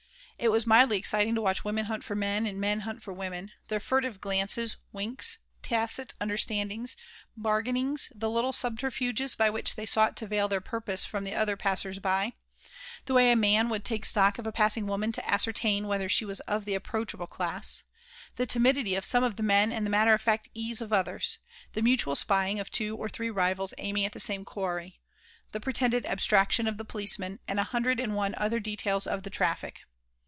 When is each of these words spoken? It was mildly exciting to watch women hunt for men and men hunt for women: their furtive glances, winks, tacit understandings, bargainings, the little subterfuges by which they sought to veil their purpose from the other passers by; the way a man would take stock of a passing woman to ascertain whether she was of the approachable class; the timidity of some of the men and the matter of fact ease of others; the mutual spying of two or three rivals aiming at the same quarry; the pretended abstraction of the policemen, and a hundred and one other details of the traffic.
It 0.41 0.49
was 0.51 0.65
mildly 0.65 0.97
exciting 0.97 1.35
to 1.35 1.41
watch 1.43 1.63
women 1.63 1.85
hunt 1.85 2.03
for 2.03 2.15
men 2.15 2.47
and 2.47 2.59
men 2.59 2.79
hunt 2.79 3.03
for 3.03 3.13
women: 3.13 3.51
their 3.67 3.79
furtive 3.79 4.19
glances, 4.19 4.77
winks, 4.91 5.37
tacit 5.61 6.15
understandings, 6.19 6.97
bargainings, 7.37 8.11
the 8.15 8.27
little 8.27 8.51
subterfuges 8.51 9.35
by 9.35 9.51
which 9.51 9.75
they 9.75 9.85
sought 9.85 10.17
to 10.17 10.25
veil 10.25 10.47
their 10.47 10.59
purpose 10.59 11.05
from 11.05 11.25
the 11.25 11.35
other 11.35 11.55
passers 11.55 11.99
by; 11.99 12.33
the 13.05 13.13
way 13.13 13.31
a 13.31 13.35
man 13.35 13.69
would 13.69 13.85
take 13.85 14.03
stock 14.03 14.39
of 14.39 14.47
a 14.47 14.51
passing 14.51 14.87
woman 14.87 15.11
to 15.11 15.29
ascertain 15.31 15.85
whether 15.85 16.09
she 16.09 16.25
was 16.25 16.39
of 16.41 16.65
the 16.65 16.73
approachable 16.73 17.27
class; 17.27 17.83
the 18.35 18.47
timidity 18.47 18.95
of 18.95 19.05
some 19.05 19.23
of 19.23 19.35
the 19.35 19.43
men 19.43 19.71
and 19.71 19.85
the 19.85 19.91
matter 19.91 20.11
of 20.15 20.21
fact 20.21 20.49
ease 20.55 20.81
of 20.81 20.91
others; 20.91 21.37
the 21.73 21.83
mutual 21.83 22.15
spying 22.15 22.59
of 22.59 22.71
two 22.71 22.95
or 22.97 23.07
three 23.07 23.29
rivals 23.29 23.75
aiming 23.77 24.05
at 24.05 24.11
the 24.13 24.19
same 24.19 24.43
quarry; 24.43 24.99
the 25.51 25.59
pretended 25.59 26.03
abstraction 26.07 26.65
of 26.65 26.77
the 26.79 26.85
policemen, 26.85 27.37
and 27.47 27.59
a 27.59 27.63
hundred 27.65 27.99
and 27.99 28.15
one 28.15 28.33
other 28.39 28.59
details 28.59 29.05
of 29.05 29.21
the 29.21 29.29
traffic. 29.29 29.81